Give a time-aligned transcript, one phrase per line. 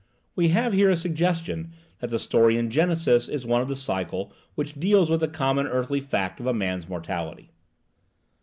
[0.35, 4.33] We have here a suggestion that the story in Genesis is one of the cycle
[4.55, 7.51] which dealt with the common earthly fact of man's mortality.